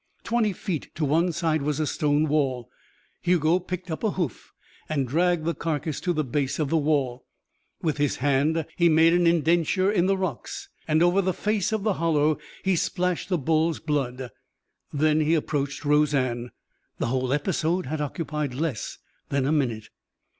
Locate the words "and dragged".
4.89-5.45